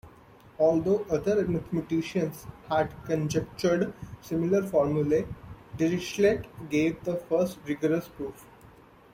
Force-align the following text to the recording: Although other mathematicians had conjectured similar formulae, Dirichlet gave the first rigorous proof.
Although 0.57 1.05
other 1.11 1.45
mathematicians 1.47 2.47
had 2.67 2.91
conjectured 3.05 3.93
similar 4.19 4.63
formulae, 4.63 5.27
Dirichlet 5.77 6.47
gave 6.71 7.03
the 7.03 7.17
first 7.17 7.59
rigorous 7.67 8.07
proof. 8.07 8.43